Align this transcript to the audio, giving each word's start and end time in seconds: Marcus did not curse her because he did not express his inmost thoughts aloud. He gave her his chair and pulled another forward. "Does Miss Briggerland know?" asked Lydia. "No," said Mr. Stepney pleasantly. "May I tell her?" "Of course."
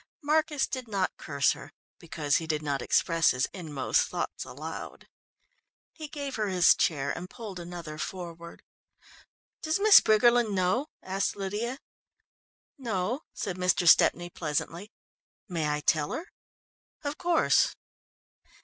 Marcus 0.23 0.65
did 0.65 0.87
not 0.87 1.15
curse 1.17 1.51
her 1.51 1.71
because 1.99 2.37
he 2.37 2.47
did 2.47 2.63
not 2.63 2.81
express 2.81 3.29
his 3.29 3.45
inmost 3.53 4.07
thoughts 4.07 4.43
aloud. 4.43 5.07
He 5.93 6.07
gave 6.07 6.37
her 6.37 6.47
his 6.47 6.73
chair 6.73 7.15
and 7.15 7.29
pulled 7.29 7.59
another 7.59 7.99
forward. 7.99 8.63
"Does 9.61 9.79
Miss 9.79 9.99
Briggerland 9.99 10.53
know?" 10.55 10.87
asked 11.03 11.35
Lydia. 11.35 11.77
"No," 12.79 13.21
said 13.35 13.57
Mr. 13.57 13.87
Stepney 13.87 14.31
pleasantly. 14.31 14.91
"May 15.47 15.69
I 15.69 15.81
tell 15.81 16.11
her?" 16.13 16.31
"Of 17.03 17.19
course." 17.19 17.75